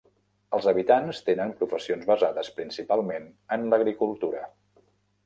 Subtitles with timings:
[0.57, 4.43] Els habitants tenen professions basades principalment en l'agricultura.